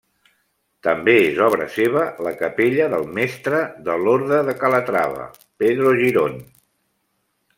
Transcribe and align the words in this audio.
També 0.85 1.13
és 1.25 1.41
obra 1.47 1.67
seva 1.73 2.05
la 2.27 2.31
capella 2.39 2.87
del 2.95 3.05
mestre 3.19 3.61
de 3.89 3.99
l'orde 4.07 4.41
de 4.49 4.57
Calatrava 4.65 5.31
Pedro 5.65 5.95
Girón. 6.03 6.41